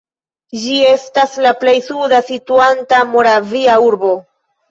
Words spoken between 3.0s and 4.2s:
moravia urbo.